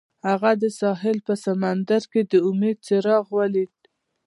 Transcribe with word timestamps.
هغه 0.27 0.51
د 0.61 0.63
ساحل 0.79 1.17
په 1.27 1.33
سمندر 1.45 2.01
کې 2.11 2.21
د 2.31 2.33
امید 2.49 2.77
څراغ 2.87 3.25
ولید. 3.37 3.73